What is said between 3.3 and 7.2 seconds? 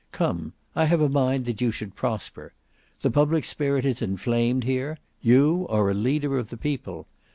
spirit is inflamed here; you are a leader of the people.